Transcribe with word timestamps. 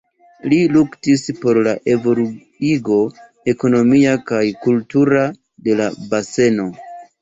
Li 0.53 0.57
luktis 0.77 1.21
por 1.43 1.59
la 1.67 1.73
evoluigo 1.97 2.99
ekonomia 3.55 4.19
kaj 4.33 4.43
kultura 4.67 5.25
de 5.71 5.83
la 5.85 5.93
baseno. 6.13 6.73